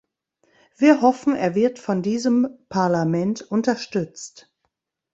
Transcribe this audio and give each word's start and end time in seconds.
Wir 0.77 1.03
hoffen, 1.03 1.35
er 1.35 1.53
wird 1.53 1.77
von 1.77 2.01
diesem 2.01 2.47
Parlament 2.69 3.43
unterstützt. 3.43 4.51